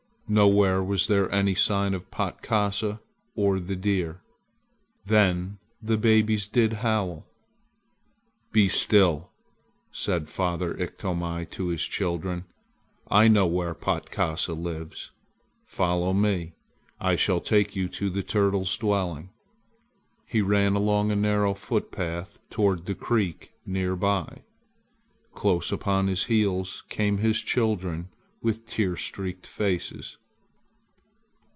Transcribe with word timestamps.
Nowhere 0.27 0.81
was 0.81 1.07
there 1.07 1.29
any 1.29 1.55
sign 1.55 1.93
of 1.93 2.09
Patkasa 2.09 3.01
or 3.35 3.59
the 3.59 3.75
deer. 3.75 4.21
Then 5.05 5.57
the 5.81 5.97
babes 5.97 6.47
did 6.47 6.71
howl! 6.71 7.25
"Be 8.53 8.69
still!" 8.69 9.29
said 9.91 10.29
father 10.29 10.73
Iktomi 10.75 11.47
to 11.49 11.67
his 11.67 11.83
children. 11.83 12.45
"I 13.09 13.27
know 13.27 13.45
where 13.45 13.73
Patkasa 13.75 14.53
lives. 14.53 15.11
Follow 15.65 16.13
me. 16.13 16.53
I 16.97 17.17
shall 17.17 17.41
take 17.41 17.75
you 17.75 17.89
to 17.89 18.09
the 18.09 18.23
turtle's 18.23 18.77
dwelling." 18.77 19.31
He 20.25 20.39
ran 20.41 20.75
along 20.77 21.11
a 21.11 21.15
narrow 21.17 21.53
footpath 21.53 22.39
toward 22.49 22.85
the 22.85 22.95
creek 22.95 23.51
near 23.65 23.97
by. 23.97 24.43
Close 25.33 25.73
upon 25.73 26.07
his 26.07 26.23
heels 26.23 26.85
came 26.87 27.17
his 27.17 27.41
children 27.41 28.07
with 28.41 28.65
tear 28.65 28.95
streaked 28.95 29.45
faces. 29.45 30.15